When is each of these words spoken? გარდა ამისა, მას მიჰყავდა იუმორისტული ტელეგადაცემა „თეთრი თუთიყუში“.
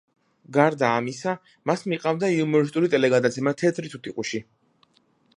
გარდა 0.55 0.87
ამისა, 1.01 1.33
მას 1.71 1.83
მიჰყავდა 1.91 2.29
იუმორისტული 2.35 2.89
ტელეგადაცემა 2.93 3.53
„თეთრი 3.63 3.93
თუთიყუში“. 3.97 4.41